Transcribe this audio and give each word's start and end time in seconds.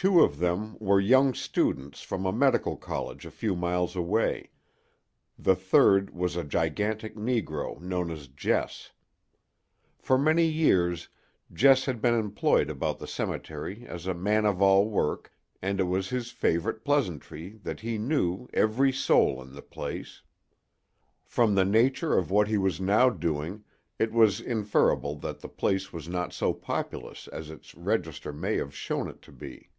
Two 0.00 0.20
of 0.20 0.38
them 0.38 0.78
were 0.78 1.00
young 1.00 1.34
students 1.34 2.02
from 2.02 2.24
a 2.24 2.30
medical 2.32 2.76
college 2.76 3.26
a 3.26 3.32
few 3.32 3.56
miles 3.56 3.96
away; 3.96 4.50
the 5.36 5.56
third 5.56 6.14
was 6.14 6.36
a 6.36 6.44
gigantic 6.44 7.16
negro 7.16 7.80
known 7.80 8.08
as 8.08 8.28
Jess. 8.28 8.92
For 9.98 10.16
many 10.16 10.44
years 10.44 11.08
Jess 11.52 11.86
had 11.86 12.00
been 12.00 12.14
employed 12.14 12.70
about 12.70 13.00
the 13.00 13.08
cemetery 13.08 13.84
as 13.88 14.06
a 14.06 14.14
man 14.14 14.46
of 14.46 14.62
all 14.62 14.88
work 14.88 15.32
and 15.60 15.80
it 15.80 15.88
was 15.88 16.10
his 16.10 16.30
favorite 16.30 16.84
pleasantry 16.84 17.58
that 17.64 17.80
he 17.80 17.98
knew 17.98 18.46
"every 18.54 18.92
soul 18.92 19.42
in 19.42 19.52
the 19.52 19.62
place." 19.62 20.22
From 21.26 21.56
the 21.56 21.64
nature 21.64 22.16
of 22.16 22.30
what 22.30 22.46
he 22.46 22.56
was 22.56 22.80
now 22.80 23.10
doing 23.10 23.64
it 23.98 24.12
was 24.12 24.40
inferable 24.40 25.16
that 25.16 25.40
the 25.40 25.48
place 25.48 25.92
was 25.92 26.08
not 26.08 26.32
so 26.32 26.52
populous 26.52 27.26
as 27.26 27.50
its 27.50 27.74
register 27.74 28.32
may 28.32 28.58
have 28.58 28.72
shown 28.72 29.08
it 29.08 29.20
to 29.22 29.32
be. 29.32 29.70